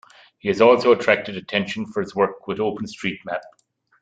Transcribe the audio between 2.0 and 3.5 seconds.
his work with OpenStreetMap.